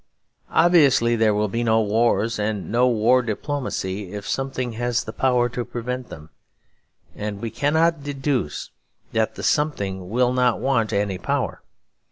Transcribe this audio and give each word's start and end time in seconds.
Obviously 0.49 1.15
there 1.15 1.35
will 1.35 1.47
be 1.47 1.63
no 1.63 1.79
wars 1.79 2.39
and 2.39 2.71
no 2.71 2.87
war 2.87 3.21
diplomacy 3.21 4.13
if 4.13 4.27
something 4.27 4.71
has 4.73 5.03
the 5.03 5.13
power 5.13 5.47
to 5.49 5.63
prevent 5.63 6.09
them; 6.09 6.31
and 7.15 7.39
we 7.39 7.51
cannot 7.51 8.01
deduce 8.01 8.71
that 9.11 9.35
the 9.35 9.43
something 9.43 10.09
will 10.09 10.33
not 10.33 10.59
want 10.59 10.91
any 10.91 11.19
power. 11.19 11.61